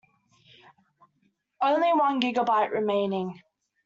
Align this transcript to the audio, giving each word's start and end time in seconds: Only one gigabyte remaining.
Only 1.61 1.93
one 1.93 2.19
gigabyte 2.21 2.71
remaining. 2.71 3.43